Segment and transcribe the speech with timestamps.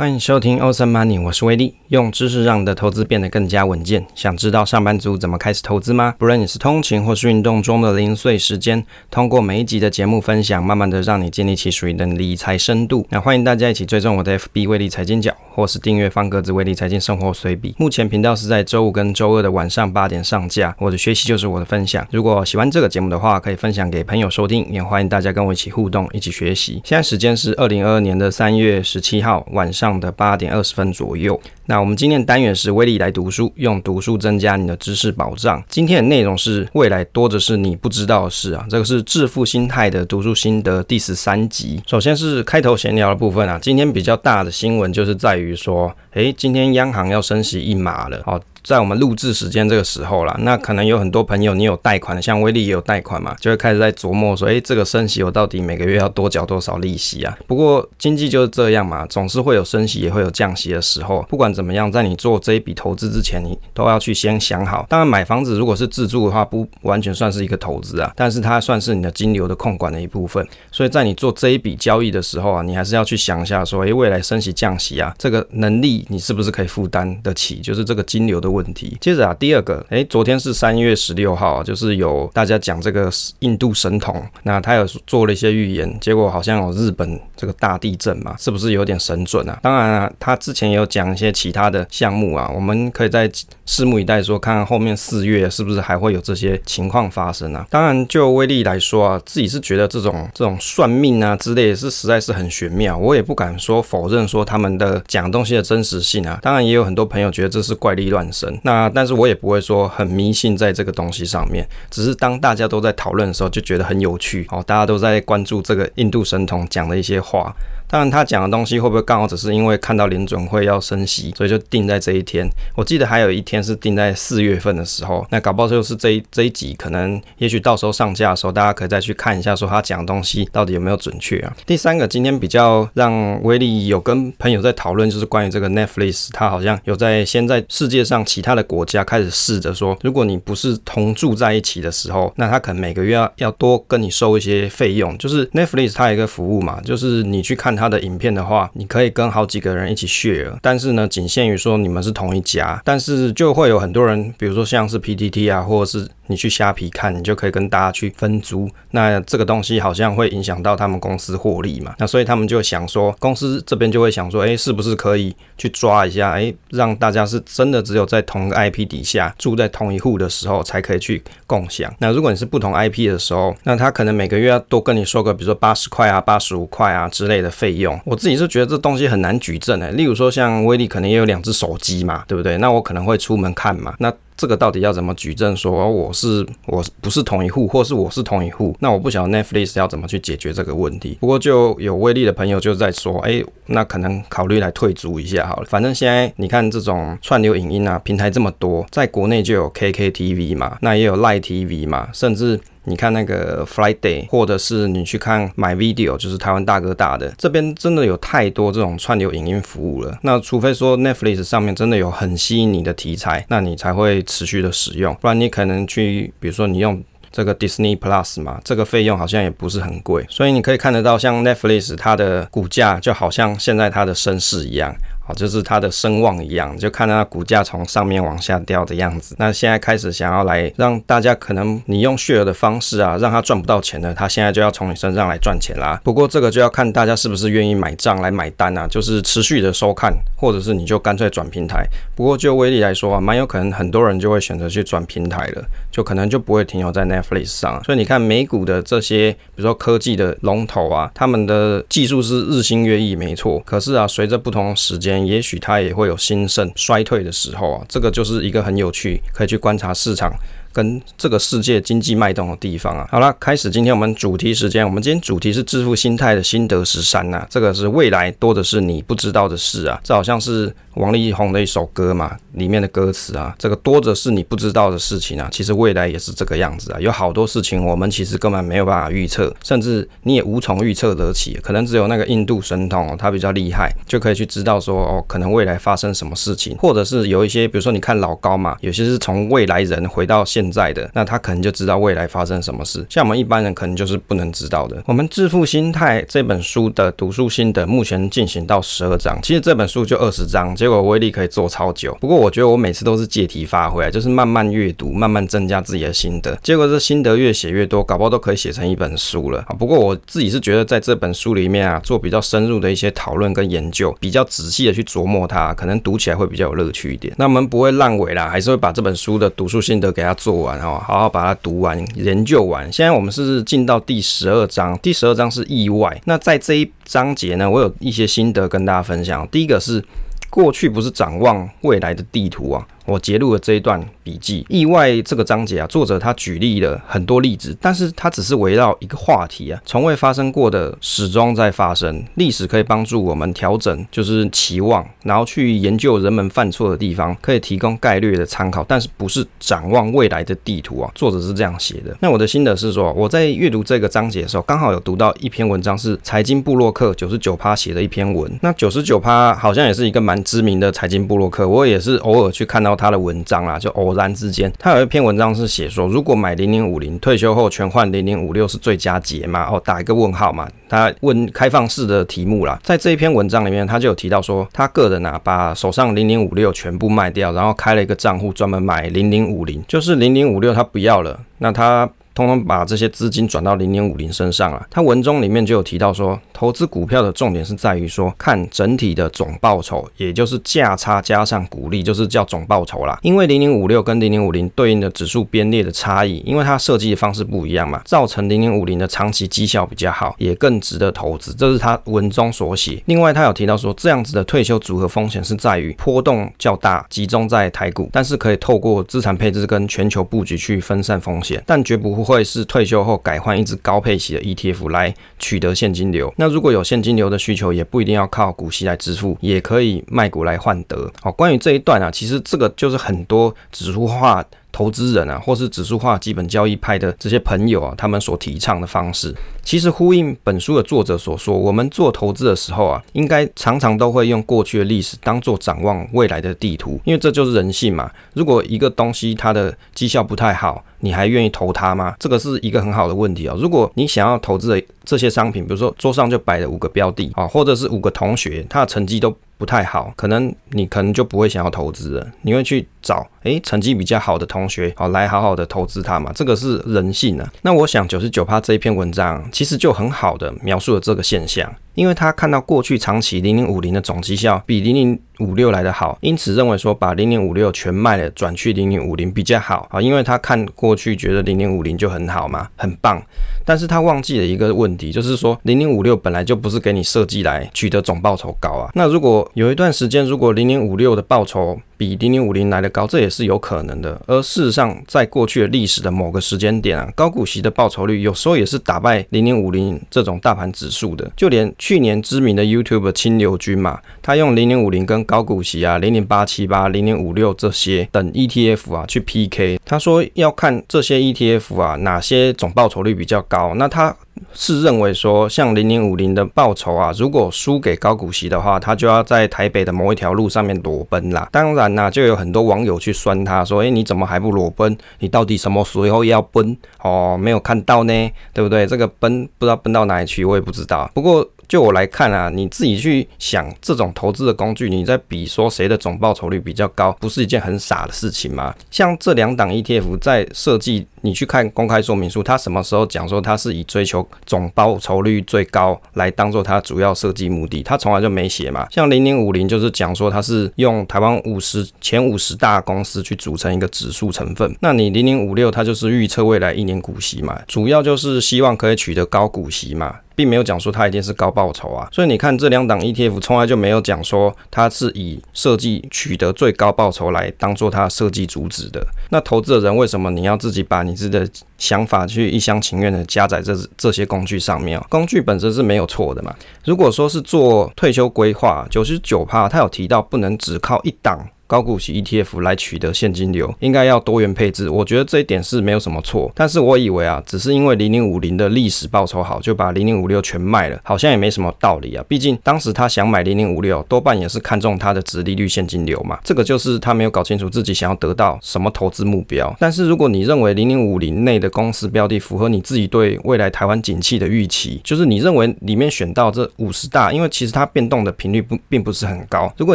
[0.00, 4.06] 欢迎收听 Awesome Money，我是威利，用知识让你的投资变得更加稳健。
[4.14, 6.14] 想知道上班族怎么开始投资吗？
[6.16, 13.06] 不论你是通勤或是运动中的零碎时间，通过每一集的节目分享，慢慢的让你建立起属于的理财深度。
[13.10, 17.74] 那欢迎大家一起追踪我的 FB 威利财经角，或是订阅方格子威利财经生活随笔。
[17.76, 20.74] 目前频道是在周五跟周二的晚上八点上架。
[20.78, 22.08] 我的学习就是我的分享。
[22.10, 26.80] 如果喜欢这个节目的话，可以分享给朋友收听，也欢迎大家跟我一起互动，一起学习。
[26.86, 31.40] 现在时间是二零二二年的三月十七号晚上的八点二十分左右。
[31.66, 35.62] 那我们今天的单元是威力来读书，用读书增加你的知识保障。
[35.68, 41.80] 今天的内容是未来多的是你不知道的事啊，这个是致富心态的读书心得第十三集。
[41.86, 48.38] 首先是开头闲聊的部分啊，今天比较大的新闻就是在于说，诶，今天央行要升息一码了，好。
[48.62, 57.36] 在我们录制时间这个时候啦，那可能有很多朋友你有贷款的，像威利也有贷款嘛，就会开始在琢磨说，诶，这个升息我到底每个月要多缴多少利息啊？
[57.46, 61.22] 不过经济就是这样嘛，总是会有升息也会有降息的时候。
[61.28, 64.86] 不管怎么样，在你做这一笔投资之前，你都要去先想好。
[64.88, 70.46] 当然，买房子如果是自住的话，不完全算是一个投资啊，但是它算是你的金流的控管的一部分。
[70.70, 77.60] 所以在你做这一笔交易的时候啊，你还是要去想一下说，诶，未来升息降息啊，这个能力你是不是可以负担得起？
[77.60, 78.96] 就是这个金流的问题。
[79.00, 89.58] 接着啊，第二个，诶，昨天是三月十六号，就是有大家讲这个印度神童，那他有做了一些预言，结果好像有日本这个大地震嘛，是不是有点神准啊？
[89.62, 93.28] 当然啊，他之前也有讲一些其他的项目啊，我们可以再
[93.66, 97.66] 拭目以待，说看看后面四月是不是还会有这些情况发生啊？
[97.70, 106.38] 当然，就威力来说啊，自己是觉得这种这种算命啊之类是实在是很玄妙，我也不敢说否认说他们的讲东西的真实性啊。
[106.42, 108.39] 当然，也有很多朋友觉得这是怪力乱神。
[108.62, 117.52] 那，但是我也不会说很迷信在这个东西上面，只是当大家都在讨论的时候，就觉得很有趣哦，大家都在关注这个印度神童讲的一些话。
[117.90, 122.48] 当然，他讲的东西会不会刚好只是因为看到联准会要升息，所以就定在这一天？
[122.76, 125.26] 我记得还有一天是定在四月份的时候。
[125.30, 131.52] 那搞不好就是这一这一集，可能也许到时候上架的时候，大家可以再去看一下，说他讲的东西到底有没有准确啊？
[131.66, 145.18] 第三个，今天比较让威利有跟朋友在讨论，就是关于这个 Netflix，他好像有在先在世界上其他的国家开始试着说，如果你不是同住在一起的时候，那他可能每个月要要多跟你收一些费用。
[145.18, 147.79] 就是 Netflix 它有一个服务嘛，就是你去看。
[147.80, 156.08] 他的影片的话，你可以跟好几个人一起 share，但是呢，仅限于说你们是同一家，但是就会有很多人，比如说像是 PTT 啊，或者是。
[156.30, 158.70] 你去虾皮看，你就可以跟大家去分租。
[158.92, 161.92] 那这个东西好像会影响到他们公司获利嘛？
[161.98, 166.30] 那所以他们就想说，公司这边就会想说，哎，是不是可以去抓一下？
[166.30, 171.92] 哎，让大家是真的只有在同个 IP 底下住在同一户的时候才可以去共享。
[171.98, 177.98] 那如果你是不同 IP 的时候，那他可能每个月要多跟你收个，比如说八十块啊、八十五块啊之类的费用。
[178.04, 179.90] 我自己是觉得这东西很难举证哎。
[179.90, 182.56] 例如说像威利可能也有两只手机嘛，对不对？
[182.58, 184.12] 那我可能会出门看嘛，那。
[184.36, 185.54] 这个到底要怎么举证？
[185.54, 188.74] 说我是我不是同一户，或是我是同一户？
[188.80, 191.18] 那我不晓得 Netflix 要怎么去解决这个问题。
[191.20, 195.66] 不过就有威利的朋友就在说，哎，那可能考虑来退租一下好了。
[195.68, 202.58] 反正现在你看这种串流影音啊，平台这么多，在国内就有 KKTV 嘛，那也有 Line TV 嘛，甚至。
[202.84, 210.18] 你看那个 Friday，或者是你去看 My Video，就是台湾大哥大的这边，真的有太多这种串流影音服务了。
[210.22, 215.14] 那除非说 Netflix 上面真的有很吸引你的题材，那你才会持续的使用。
[215.20, 220.24] 不然你可能去，比如说你用这个 Disney Plus 嘛，这个费用好像也不是很贵。
[220.28, 224.92] 所以你可以看得到，像 Netflix 它的股价就好像现在它的身世一样。
[225.34, 229.34] 就是它的声望一样，就看到它股价从上面往下掉的样子。
[229.38, 236.00] 那现在开始想要来让大家，可能你用 share 的方式啊，让他赚不到钱的，他现在就要从你身上来赚钱啦。
[236.02, 241.86] 不过这个就要看大家是不是愿意买账来买单啊，就是持续的收看，或者是你就干脆转平台。
[242.16, 247.82] 不过就威力来说啊，蛮有可能很多人就会选择去转平台了，就可能就不会停留在 Netflix 上。
[247.84, 253.62] 所以你看美股的这些，比如说科技的龙头啊，他们的技术是日新月异，没错。
[253.64, 255.19] 可是啊，随着不同时间。
[255.26, 260.32] 也许它也会有兴盛、衰退的时候啊，这个就是一个很有趣，可以去观察市场。
[260.72, 264.84] 跟这个世界经济脉动的地方啊，好了，开始今天我们主题时间。
[264.84, 293.04] 我们今天主题是致富心态的心得十三呐，这个是未来多的是你不知道的事啊，这好像是王力宏的一首歌嘛，里面的歌词啊，这个多的是你不知道的事情啊，其实未来也是这个样子啊，有好多事情我们其实根本没有办法预测，甚至你也无从预测得起，可能只有那个印度神童他比较厉害，就可以去知道说哦，可能未来发生什么事情，或者是有一些，比如说你看老高嘛，有些是从未来人回到现现在的，那他可能就知道未来发生什么事。
[293.08, 295.02] 像我们一般人可能就是不能知道的。
[295.06, 302.14] 我们《致富心态》这本书的读书心得目前进行到十二章，其实这本书就二十章，结果威力可以做超久。
[302.20, 306.54] 不过我觉得我每次都是借题发挥，就是慢慢阅读，慢慢增加自己的心得。
[306.62, 309.64] 结果这心得越写越多，搞不好都可以写成一本书了。
[309.78, 317.32] 不过我自己是觉得在这本书里面啊，做比较深入的一些讨论跟研究，比较仔细的去琢磨它，可能读起来会比较有乐趣一点。
[317.38, 322.92] 那我们不会烂尾啦，还是会把这本书的读书心得给它做做完哦，好好把它读完、研究完。
[322.92, 326.20] 现在我们是进到第十二章，第十二章是意外。
[326.24, 329.46] 那在这一章节呢，我有一些心得跟大家分享。
[329.46, 330.04] 第一个是
[330.50, 332.84] 过去不是展望未来的地图啊。
[333.10, 342.24] 我截录了这一段笔记，意外这个章节啊，作者他举例了很多例子，但是他只是围绕一个话题啊，从未发生过的始终在发生。
[342.36, 351.10] 历史可以帮助我们调整，就是期望，然后去研究人们犯错的地方，可以提供概率的参考，但是不是展望未来的地图啊。
[351.16, 352.16] 作者是这样写的。
[352.20, 358.50] 那我的心得是说，我在阅读这个章节的时候，刚好有读到一篇文章，是财经部落客九十九趴写的一篇文。
[358.62, 369.64] 那九十九趴好像也是一个蛮知名的财经部落客，我也是偶尔去看到他的文章啦，就偶然之间，他有一篇文章是写说，如果买零零五零，退休后全换零零五六是最佳解嘛？
[369.70, 372.78] 哦，打一个问号嘛，他问开放式的题目啦。
[372.82, 382.08] 在这一篇文章里面，他就有提到说，他个人啊，把手上零零五六全部卖掉，然后开了一个账户专门买零零五零，就是零零五六他不要了，那他。
[382.40, 384.86] 通通把这些资金转到零零五零身上了。
[384.90, 393.18] 他文中里面就有提到说，投资股票的重点是在于说，看整体的总报酬，也就是价差加上股利，就是叫总报酬啦。
[393.22, 401.52] 因为零零五六跟零零五零对应的指数编列的差异，因为它设计的方式不一样嘛，造成零零五零的长期绩效比较好，也更值得投资。
[401.54, 403.02] 这是他文中所写。
[403.06, 412.20] 另外，他有提到说，这样子的退休组合风险是在于波动较大，集中在台股，但是可以透过资产配置跟全球布局去分散风险，但绝不。
[412.20, 416.32] 会会是退休后改换一支高配息的 ETF 来取得现金流。
[416.36, 421.10] 那如果有现金流的需求，也不一定要靠股息来支付，也可以卖股来换得。
[421.20, 424.44] 好，关于这一段啊，其实这个就是很多指数化。
[424.72, 429.34] 投资人啊，或是指数化基本交易派的这些朋友啊，他们所提倡的方式，
[429.64, 438.08] 其实呼应本书的作者所说，我们做投资的时候啊，应该常常都会用过去的历史当做展望未来的地图，因为这就是人性嘛。
[438.32, 442.14] 如果一个东西它的绩效不太好，你还愿意投它吗？
[442.18, 443.56] 这个是一个很好的问题啊。
[443.58, 457.52] 如果你想要投资的这些商品，比如说桌上就摆了五个标的啊，或者是五个同学，他的成绩都不太好，可能你可能就不会想要投资了，你会去找诶成绩比较好的同学，好来好好的投资他嘛，这个是人性啊。
[457.62, 461.70] 那我想九十九趴这一篇文章其实就很好的描述了这个现象。
[462.00, 470.00] 因为他看到过去长期零零五零的总绩效比零零五六来得好，因此认为说把零零五六全卖了转去零零五零比较好啊。
[470.00, 473.22] 因为他看过去觉得零零五零就很好嘛，很棒。
[473.66, 478.90] 但是他忘记了一个问题，就是说零零五六本来就不是给你设计来取得总报酬高啊。
[478.94, 484.18] 那如果有一段时间，如果零零五六的报酬比零零五零来得高，这也是有可能的。
[484.26, 491.70] 而事实上，在过去的历史的某个时间点啊，高股息的报酬率有时候也是打败零零五零这种大盘指数的，就连。
[491.78, 504.16] 去年知名的 YouTube 清流君嘛，他用零零五零跟高股息啊，零零八七八、零零五六这些等 ETF 啊去 PK，他说要看这些 ETF 啊哪些总报酬率比较高，那他。
[504.52, 511.48] 是认为说，像零零五零的报酬啊，如果输给高股息的话，他就要在台北的某一条路上面裸奔啦。
[511.52, 514.96] 当然啦、就有很多网友去酸他说：“诶，你怎么还不裸奔？
[515.18, 516.76] 你到底什么时候要奔？
[517.02, 518.86] 哦，没有看到呢，对不对？
[518.86, 521.10] 这个奔不知道奔到哪里去，我也不知道。
[521.14, 528.74] 不过。”就我来看啊，你自己去想这种投资的工具，你在比说谁的总报酬率比较高，不是一件很傻的事情吗？
[528.90, 537.84] 像这两档 ETF 在设计，你去看公开说明书，它什么时候讲说它是以追求总报酬率最高来当做它主要设计目的？
[537.84, 538.88] 它从来就没写嘛。
[538.90, 550.16] 像零零五零就是讲说它是用台湾五十前五十大公司去组成一个指数成分，那你零零五六它就是预测未来一年股息嘛，主要就是希望可以取得高股息嘛。
[550.40, 559.06] 并没有讲说它一定是高报酬啊，所以你看这两档 ETF 从来就没有讲说它是以设计取得最高报酬来当做它设计主旨的。
[559.28, 565.06] 那投资的人为什么你要自己把你自己的想法去一厢情愿的加载这这些工具上面啊？
[565.10, 566.56] 工具本身是没有错的嘛。
[566.86, 571.46] 如果说是做退休规划，九十九趴他有提到不能只靠一档。
[571.70, 574.90] 高股息 ETF 来取得现金流，应该要多元配置。
[574.90, 576.50] 我觉得这一点是没有什么错。
[576.52, 582.24] 但是我以为啊，只是因为零零五零的历史报酬好，就把零零五六全卖了，好像也没什么道理啊。
[582.26, 586.40] 毕竟当时他想买零零五六，多半也是看中它的殖利率现金流嘛。
[586.42, 589.72] 这个就是他没有搞清楚自己想要得到什么投资目标。
[589.78, 599.72] 但是如果你认为零零五零内的公司标的符合你自己对未来台湾景气的预期，就是你认为里面选到这五十大，因为其实它变动的频率不并不是很高。
[599.76, 599.94] 如果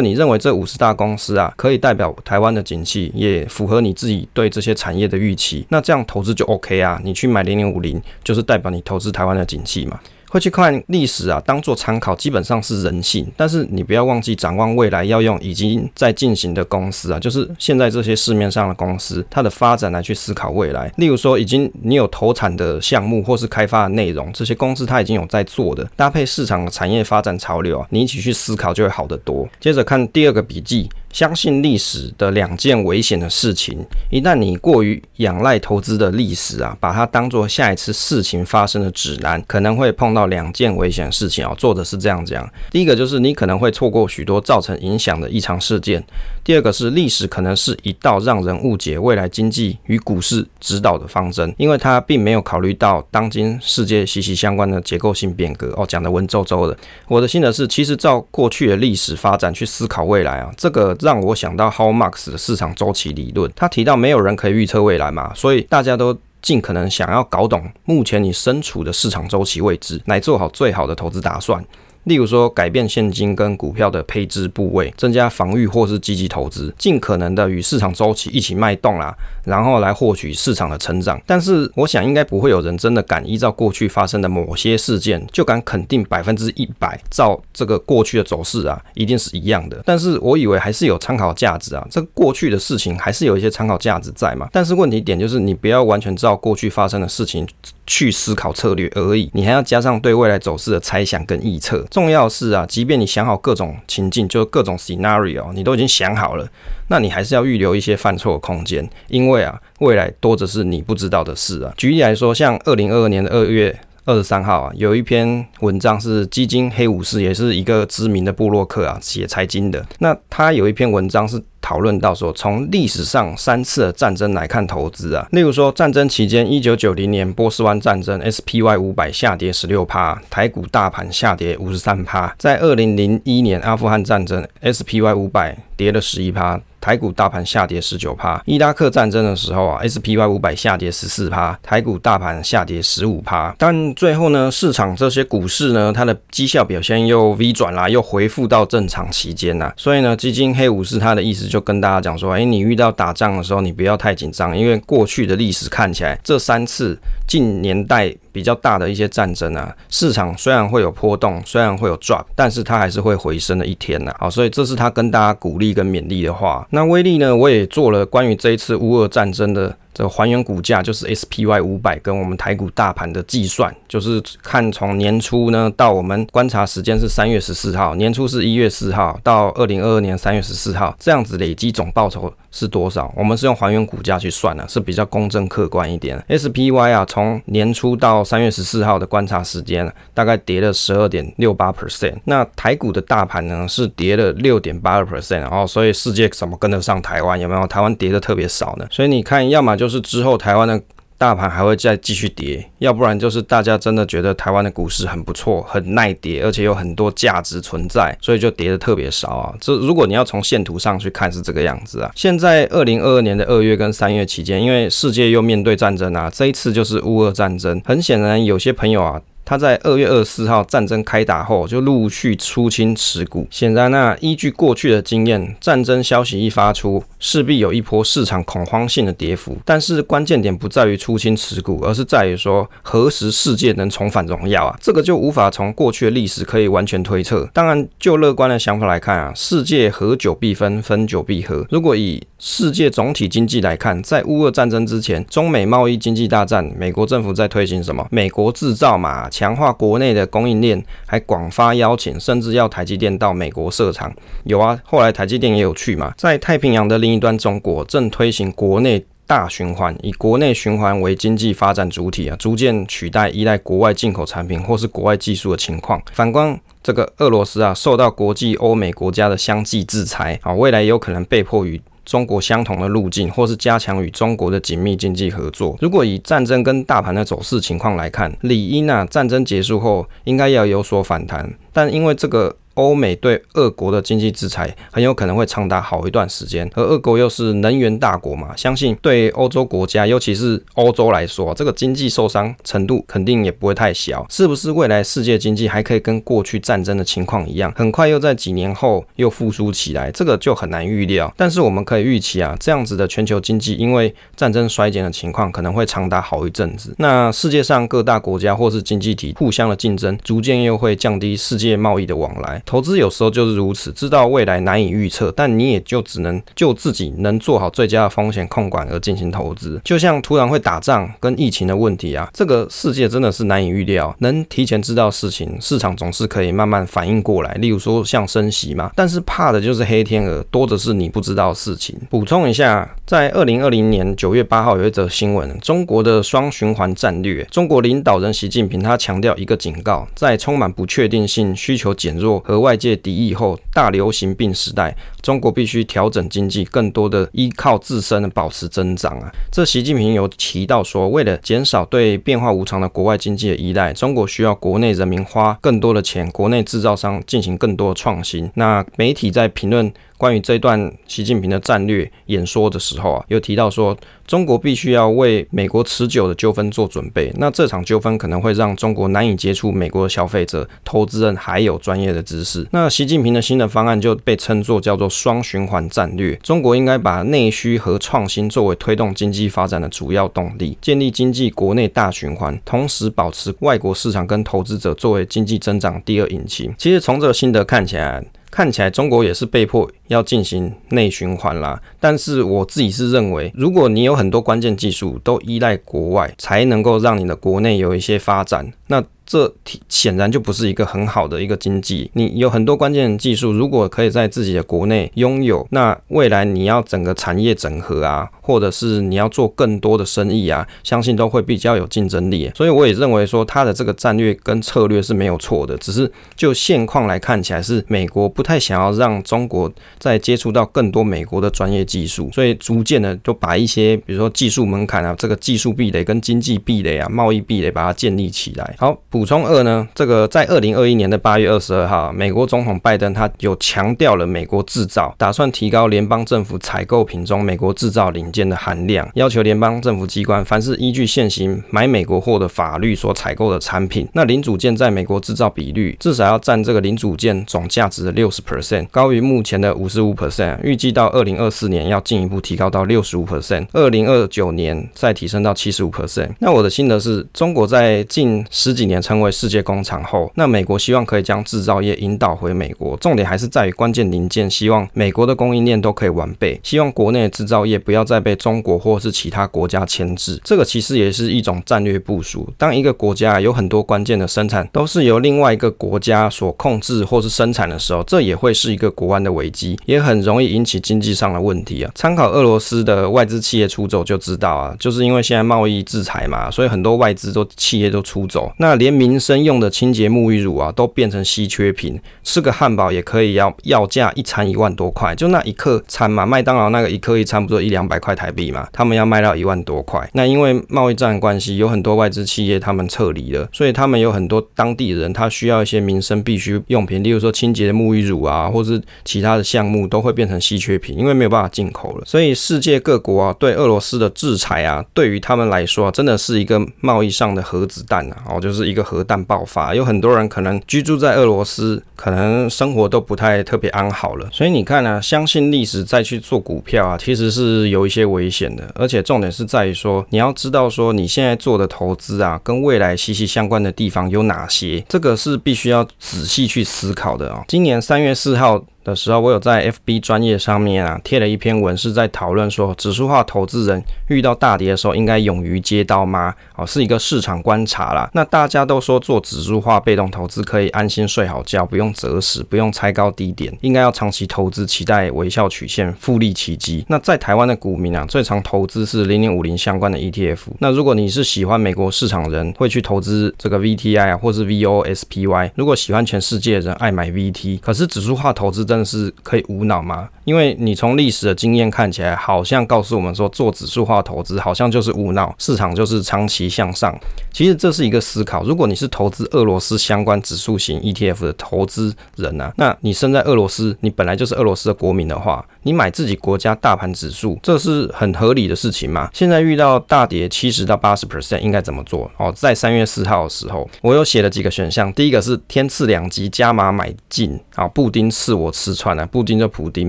[0.00, 7.00] 你认为这五十大公司啊可以代表台湾的景气，也符合你自己对这些产业的预期，那这样投资就 OK 啊。
[7.02, 9.98] 你去买零零五零，就是代表你投资台湾的景气嘛。
[10.28, 13.26] 会去看历史啊，当做参考，基本上是人性。
[13.36, 20.92] 但是你不要忘记展望未来，要用已经在进行的公司啊，就是现在这些市面上的公司，它的发展来去思考未来。
[20.96, 29.48] 例如说，已经你有投产的项目或是开发的内容，这些公司它已经有在做的，搭配市场的产业发展潮流啊，你一起去思考就会好得多。
[29.58, 30.88] 接着看第二个笔记。
[31.16, 41.54] 相信历史的两件危险的事情，一旦你过于仰赖投资的历史啊，把它当做下一次事情发生的指南，可能会碰到两件危险的事情啊。
[41.56, 45.98] 作者是这样讲：第一个就是你可能会错过许多造成影响的异常事件；
[46.44, 55.72] 第二个是历史可能是一道让人误解未来经济与股市指导的方针，因为它并没有考虑到当今世界息息相关的结构性变革。
[55.78, 56.76] 哦，讲的文绉绉的。
[57.08, 60.94] 我的心得是，其实照过去的历史发展去思考未来啊，这个。
[61.06, 71.64] 让我想到 How Marx 的市场周期理论，他提到没有人可以预测未来嘛，所以大家都尽可能想要搞懂目前你身处的市场周期位置，来做好最好的投资打算。
[72.02, 79.12] 例如说，改变现金跟股票的配置部位，增加防御或是积极投资，尽可能的与市场周期一起脉动啦，
[79.46, 81.18] 然后来获取市场的成长。
[81.24, 89.80] 但是，我想应该不会有人真的敢依照过去发生的某些事件，就敢肯定百分之一百照这个过去的走势啊，一定是一样的。
[89.86, 94.48] 但是我以为还是有参考价值啊，这个过去的事情还是有一些参考价值在嘛。
[94.52, 97.46] 但是问题点就是，你不要完全照过去发生的事情
[97.86, 101.86] 去思考策略而已，你还要加上对未来走势的猜想跟预测。
[101.90, 106.48] 重要是啊，即便你想好各种情境，就各种 scenario，你都已经想好了，
[106.88, 111.72] 那你还是要预留一些犯错的空间，因为啊，未来多的是你不知道的事啊。
[111.76, 119.84] 举例来说，像二零二二年的二月二十三号啊，有一篇文章是基金黑武士，也是一个知名的部落客啊，写财经的。
[119.98, 121.42] 那他有一篇文章是。
[121.66, 132.32] 讨论到说，从历史上三次的战争来看投资啊，例如说战争期间，一九九零年波斯湾战争，SPY 五百下跌十六趴，台股大盘下跌五十三趴。
[132.38, 136.60] 在二零零一年阿富汗战争，SPY 五百跌了十一趴。
[136.86, 143.52] 台股大盘下跌十九趴，伊拉克战争的时候啊，SPY 五百下跌十四趴，台股大盘下跌十五趴。
[143.58, 149.72] 但最后呢，市场这些股市呢，它的绩效表现又 V 转啦，又恢复到正常期间呐。
[149.76, 158.14] 所以呢，基金黑武士他的意思就跟大家讲说，哎，你遇到打仗的时候，你不要太紧张，因为过去的历史看起来，这三次近年代。
[158.36, 164.14] 比较大的一些战争啊，市场虽然会有波动，虽然会有 drop，但是它还是会回升的一天呐。
[164.18, 166.66] 好，所以这是他跟大家鼓励跟勉励的话。
[166.68, 169.74] 那威力呢，我也做了关于这一次乌俄战争的。
[169.96, 183.10] 这还原股价就是 SPY 五百跟我们台股大盘的计算，就是看从年初呢到我们观察时间是三月十四号，年初是一月四号到二零二二年三月十四号，这样子累积总报酬是多少？
[183.16, 186.22] 我们是用还原股价去算的，是比较公正客观一点。
[186.28, 192.16] SPY 啊，从年初到三月十四号的观察时间，大概跌了十二点六八 percent。
[192.24, 197.40] 那台股的大盘呢是跌了六点八二 percent，然后所以世界怎么跟得上台湾？
[197.40, 197.66] 有没有？
[197.66, 198.86] 台湾跌的特别少呢？
[198.90, 199.85] 所以你看，要么就。
[199.86, 200.82] 就是之后台湾的
[201.16, 209.54] 大盘还会再继续跌，要不然就是大家真的觉得台湾的股市很不错，很耐跌，而且有很多价值存在，所以就跌的特别少啊。
[209.60, 212.10] 这如果你要从线图上去看是这个样子啊。
[212.16, 217.80] 现在二零二二年的二月跟三月期间，因为世界又面对战争啊，这一次就是乌俄战争。
[217.84, 219.22] 很显然，有些朋友啊。
[219.46, 223.46] 他在二月二十四号战争开打后，就陆续出清持股。
[223.48, 229.56] 显然啊，依据过去的经验，战争消息一发出，势必有一波市场恐慌性的跌幅。
[229.64, 234.76] 但是关键点不在于出清持股，而是在于说何时世界能重返荣耀啊？
[234.82, 237.48] 这个就无法从过去的历史可以完全推测。
[237.52, 241.64] 当然，就乐观的想法来看啊，世界合久必分，分久必合。
[241.70, 248.04] 如果以世界总体经济来看，在乌俄战争之前，中美贸易经济大战，美国政府在推行什么？
[248.10, 249.30] 美国制造嘛。
[249.36, 254.10] 强化国内的供应链，还广发邀请，甚至要台积电到美国设厂。
[254.44, 256.14] 有啊，后来台积电也有去嘛。
[256.16, 266.00] 在太平洋的另一端，中国正推行国内大循环，以国内循环为经济发展主体啊，逐渐取代依赖国外进口产品或是国外技术的情况。
[266.14, 275.76] 反观这个俄罗斯啊受到国际欧美国家的相继制裁啊，未来有可能被迫与中国相同的路径，或是加强与中国的紧密经济合作。
[275.80, 282.56] 如果以战争跟大盘的走势情况来看，理应啊战争结束后应该要有所反弹，但因为这个。
[282.76, 294.24] 欧美对俄国的经济制裁很有可能会长达好一段时间，而俄国又是能源大国嘛，相信对欧洲国家，尤其是欧洲来说，这个经济受伤程度肯定也不会太小。
[294.30, 300.10] 是不是未来世界经济还可以跟过去战争的情况一样，很快又在几年后又复苏起来？
[300.10, 301.32] 这个就很难预料。
[301.36, 306.94] 但是我们可以预期啊，这样子的全球经济因为战争衰减的情况，可能会长达好一阵子。
[306.98, 312.62] 那世界上各大国家或是经济体互相的竞争，逐渐又会降低世界贸易的往来。
[312.66, 319.80] 投资有时候就是如此，知道未来难以预测，但你也就只能就自己能做好最佳的风险控管而进行投资。
[319.84, 324.14] 就像突然会打仗跟疫情的问题啊，这个世界真的是难以预料。
[324.18, 327.54] 能提前知道事情，市场总是可以慢慢反应过来。
[327.54, 331.96] 例如说像升息嘛，但是怕的就是黑天鹅，多的是你不知道的事情。
[332.10, 342.96] 补充一下，在二零二零年九月八号有一则新闻，中国的双循环战略，中国领导人习近平他强调一个警告，在充满不确定性、需求减弱和外界。
[342.96, 349.30] 敌意后，大流行病时代，中国必须调整经济，更多的依靠自身保持增长啊。
[349.52, 358.50] 这习近平有提到说，为了减少对变化无常的国外经济的依赖，中国需要国内人民花更多的钱，国内制造商进行更多的创新。
[358.54, 359.92] 那媒体在评论。
[360.18, 363.96] 关于这段习近平的战略演说的时候啊，又提到说，
[364.26, 367.32] 中国必须要为美国持久的纠纷做准备。
[367.36, 372.66] 那这场纠纷可能会让中国难以接触美国的消费者、投资人还有专业的知识。
[372.70, 376.34] 那习近平的新的方案就被称作叫做双循环战略。
[376.42, 386.74] 中国应该把内需和创新作为推动经济发展的主要动力，建立经济国内大循环，同时保持外国市场跟投资者作为经济增长第二引擎。
[386.78, 388.24] 其实从这个心得看起来。
[388.56, 399.04] 看起来中国也是被迫要进行内循环啦，但是我自己是认为，如果你有很多关键技术都依赖国外，才能够让你的国内有一些发展，那。
[399.26, 399.52] 这
[399.88, 402.08] 显然就不是一个很好的一个经济。
[402.14, 412.48] 你有很多关键技术，如果可以在自己的国内拥有，那未来你要整个产业整合啊，或者是你要做更多的生意啊，相信都会比较有竞争力。
[412.54, 428.76] 所以我也认为说，他的这个战略跟策略是没有错的，只是就现况来看起来，是美国不太想要让中国再接触到更多美国的专业技术，所以逐渐的就把一些比如说技术门槛啊，这个技术壁垒跟经济壁垒啊、贸易壁垒把它建立起来。
[428.78, 428.96] 好。
[429.16, 456.28] 补充二呢，这个在二零二一年的八月二十二号，美国总统拜登他有强调了美国制造，打算提高联邦政府采购品中美国制造零件的含量，要求联邦政府机关凡是依据现行买美国货的法律所采购的产品，那零组件在美国制造比率至少要占这个零组件总价值的六十 percent，高于目前的五十五 percent，预计到二零二四年要进一步提高到六十五 percent，二零二九年再提升到七十五 percent。
[456.40, 459.02] 那我的心得是，中国在近十几年。
[459.06, 470.40] 成为世界工厂后，那美国希望可以将制造业引导回美国，重点还是在于关键零件，希望美国的供应链都可以完备，希望国内制造业不要再被中国或是其他国家牵制。
[470.42, 472.48] 这个其实也是一种战略部署。
[472.58, 481.92] 当一个国家有很多关键的生产都是由另外一个国家所控制或是生产的时候，这也会是一个国安的危机，也很容易引起经济上的问题啊。
[481.94, 488.95] 参考俄罗斯的外资企业出走就知道啊，就是因为现在贸易制裁嘛，所以很多外资都企业都出走，那连。
[488.96, 492.00] 民生用的清洁沐浴乳啊，都变成稀缺品。
[492.24, 500.08] 吃个汉堡也可以要要价一餐一万多块，就那一客餐嘛，麦当劳那个一客一餐不多一两百块台币嘛，他们要卖到一万多块。
[500.14, 512.04] 那因为贸易战关系，有很多外资企业他们撤离了，所以他们有很多当地人，他需要一些民生必需用品，例如说清洁的沐浴乳啊，或是其他的项目都会变成稀缺品，因为没有办法进口了。
[512.06, 518.85] 所以世界各国啊，对俄罗斯的制裁啊，对于他们来说啊，真的是一个贸易上的核子弹啊，哦，就是一个。
[518.86, 524.28] 核弹爆发，有很多人可能居住在俄罗斯，可能生活都不太特别安好了。
[524.30, 528.62] 所以你看呢、相信历史再去做股票啊，其实是有一些危险的。
[528.76, 537.44] 而且重点是在于说，你要知道说你现在做的投资啊，跟未来息息相关的地方有哪些，这个是必须要仔细去思考的啊、哦。
[537.48, 538.64] 今年三月四号。
[538.86, 546.32] 的时候，我有在 FB 专业上面啊贴了一篇文，是在讨论说，指数化投资人遇到大跌的时候应该勇于接刀吗？
[546.54, 548.08] 哦，是一个市场观察啦。
[548.14, 556.84] 那大家都说做指数化被动投资可以安心睡好觉，不用择时，不用猜高低点，应该要长期投资，期待微笑曲线复利奇迹。
[556.88, 560.38] 那在台湾的股民啊，最常投资是零零五零相关的 ETF。
[560.60, 565.50] 那如果你是喜欢美国市场人，会去投资这个 VTI 啊，或是 VOSPY。
[565.56, 570.08] 如果喜欢全世界人爱买 VT，可是指数化投资真的是可以无脑吗？
[570.24, 576.96] 因为你从历史的经验看起来，好像告诉我们说，做指数化投资好像就是无脑，市场就是长期向上。
[577.32, 578.42] 其实这是一个思考。
[578.42, 589.08] 如果你是投资俄罗斯相关指数型 ETF 的投资人啊，那你身在俄罗斯，你本来就是俄罗斯的国民的话，你买自己国家大盘指数，这是很合理的事情嘛？
[589.12, 592.10] 现在遇到大跌七十到八十 percent，应该怎么做？
[592.16, 594.92] 哦，在三月四号的时候，我有写了几个选项。
[594.92, 599.88] 第一个是天赐两级加码买进啊，布丁赐我吃四川啊，布丁就普丁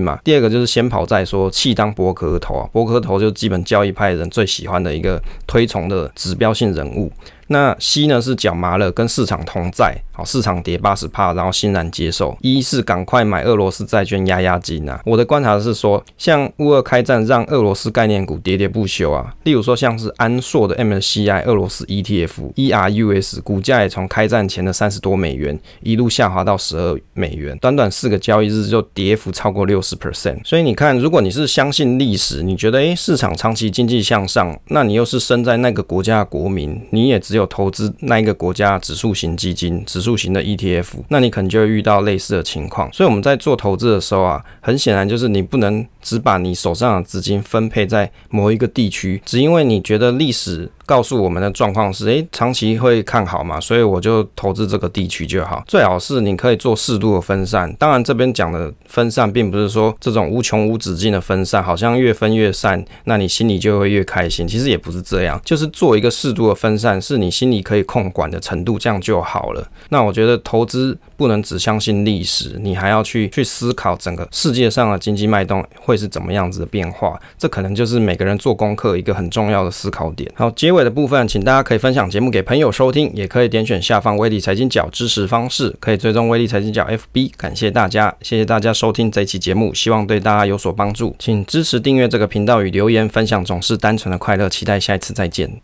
[0.00, 0.20] 嘛。
[0.22, 7.10] 第二个就是先跑再说，气当博克头啊，博克头就基本交易派人最喜欢的一个推崇的指标性人物。
[7.48, 12.36] 那 C 呢是脚麻了，跟市场同在，好，市场跌八十趴，然后欣然接受。
[12.40, 15.00] 一是赶快买俄罗斯债券压压惊啊。
[15.04, 19.34] 我的观察是说，像乌俄开战让俄罗斯概念股喋喋不休啊。
[19.44, 30.38] 例如说像是安硕的 MSCI 俄罗斯 ETF ERUS 股价也从开战前的三十多美元一路下滑到十二美元，短短四个交易日就跌幅超过六十 percent。
[30.44, 42.92] 所以你看，如果你是相信历史，你觉得诶市场长期经济向上，那你又是身在那个国家的国民，你也只有有投资那一个国家指数型基金、指数型的 ETF，那你可能就会遇到类似的情况。
[42.92, 50.70] 所以我们在做投资的时候啊，很显然就是你不能只把你手上的资金分配在某一个地区，只因为你觉得历史。
[50.88, 55.62] 告诉我们的状况是，诶，长期会看好嘛，所以我就投资这个地区就好。
[55.68, 57.70] 最好是你可以做适度的分散。
[57.78, 64.48] 当然，这边讲的分散，并不是说这种无穷无止境的分散，好像越分越散，那你心里就会越开心。
[64.48, 69.68] 其实也不是这样，就是做一个适度的分散，是你心里可以控管的程度，这样就好了。
[69.90, 77.20] 那我觉得投资不能只相信历史，你还要去去思考整个世界上的经济脉动会是怎么样子的变化。
[77.36, 80.32] 这可能就是每个人做功课一个很重要的思考点。
[80.34, 80.78] 好，结尾。
[80.78, 87.32] 的部分，请大家可以分享节目给朋友收听，也可以点选下方威力财经角支持方式，可以追踪威力财经角 FB。
[87.36, 94.48] 感谢大家，谢谢大家收听这一期节目，希望对大家有所帮助，请支持订阅这个频道与留言分享，总是单纯的快乐。
[94.48, 95.50] 期待下一次再见。